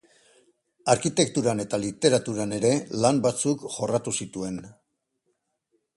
Arkitekturan 0.93 1.61
eta 1.65 1.79
literaturan 1.83 2.57
ere 2.59 2.71
lan 3.05 3.23
batzuk 3.29 3.69
jorratu 3.77 4.19
zituen. 4.21 4.61